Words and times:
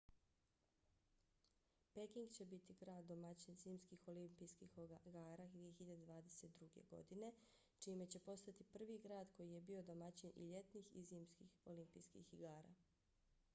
peking 1.95 2.29
će 2.37 2.45
biti 2.45 2.75
grad 2.79 3.05
domaćin 3.11 3.55
zimskih 3.63 4.07
olimpijskih 4.13 4.71
igara 5.05 5.45
2022. 5.55 6.83
godine 6.91 7.31
čime 7.79 8.05
će 8.07 8.19
postati 8.31 8.63
prvi 8.77 8.99
grad 9.07 9.33
koji 9.37 9.51
je 9.51 9.61
bio 9.61 9.83
domaćin 9.93 10.31
i 10.35 10.51
ljetnih 10.53 10.89
i 10.93 11.03
zimskih 11.13 11.57
olimpijskih 11.65 12.33
igara 12.33 12.73